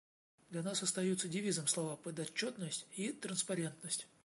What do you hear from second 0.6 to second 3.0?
нас остаются девизом слова «подотчетность»